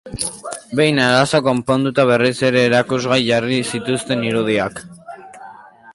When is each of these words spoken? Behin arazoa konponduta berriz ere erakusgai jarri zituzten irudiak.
Behin 0.79 1.01
arazoa 1.07 1.41
konponduta 1.47 2.07
berriz 2.11 2.33
ere 2.49 2.65
erakusgai 2.69 3.19
jarri 3.29 3.61
zituzten 3.75 4.25
irudiak. 4.31 4.83